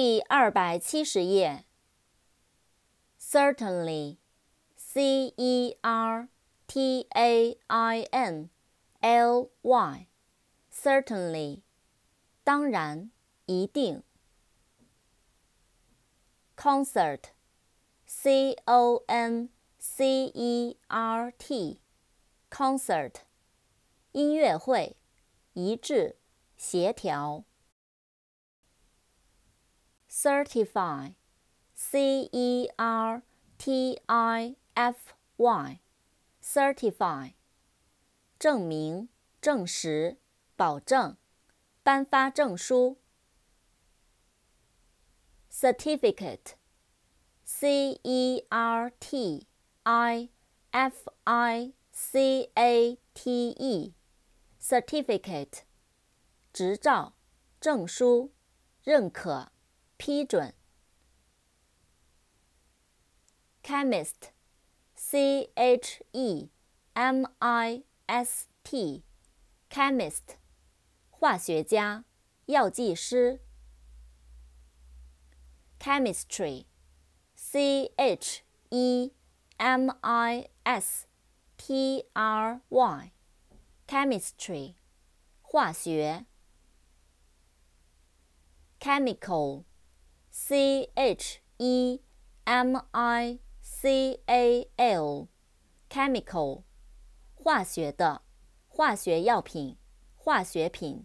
[0.00, 1.64] 第二百七十页。
[3.20, 6.28] Certainly，C E R
[6.68, 8.48] T A I N
[9.00, 11.62] L Y，Certainly，
[12.44, 13.10] 当然，
[13.46, 14.04] 一定。
[16.56, 19.48] Concert，C O N
[19.80, 23.14] C E R T，Concert，
[24.12, 24.96] 音乐会，
[25.54, 26.14] 一致，
[26.56, 27.42] 协调。
[30.17, 31.15] certify,
[31.73, 33.23] c e r
[33.57, 35.79] t i f y,
[36.41, 37.33] certify，
[38.37, 39.09] 证明、
[39.41, 40.17] 证实、
[40.55, 41.17] 保证、
[41.81, 42.97] 颁发证书。
[45.51, 46.55] certificate,
[47.43, 49.47] c e r t
[49.83, 50.29] i
[50.71, 53.93] f i c a t e,
[54.59, 55.61] certificate，
[56.51, 57.13] 执照、
[57.59, 58.31] 证书、
[58.83, 59.53] 认可。
[59.98, 60.54] 批准。
[63.62, 66.48] chemist，c h e
[66.94, 70.38] m i s t，chemist，
[71.10, 72.06] 化学家、
[72.46, 73.42] 药剂师。
[75.78, 79.12] chemistry，c h e
[79.58, 81.06] m i s
[81.58, 84.76] t r y，chemistry，
[85.42, 86.24] 化学。
[88.80, 89.64] chemical。
[90.40, 92.00] C H E
[92.44, 96.62] M I C A L，chemical，
[97.34, 98.22] 化学的，
[98.68, 99.76] 化学药品，
[100.14, 101.04] 化学品。